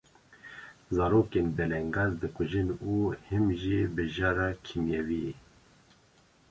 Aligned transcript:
zarokên 0.95 1.47
belengaz 1.57 2.11
bikujin 2.21 2.69
û 2.91 2.93
him 3.27 3.45
jî 3.61 3.79
bi 3.95 4.03
jara 4.15 4.49
kîmyewiyê. 4.65 5.33